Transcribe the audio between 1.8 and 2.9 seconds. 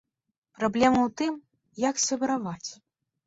як сябраваць.